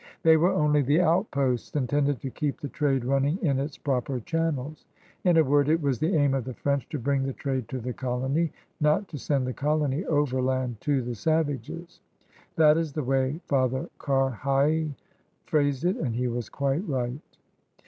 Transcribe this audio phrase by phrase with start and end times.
[0.23, 4.83] They were only the outposts intended to keep the trade running in its proper channels.
[5.23, 7.77] In a word, it was the aim of the French to bring the trade to
[7.79, 12.01] the colony, not to send the colony overland to the savages.
[12.55, 14.95] That is the way Father Carheil
[15.45, 17.19] phrased it, and he was quite right.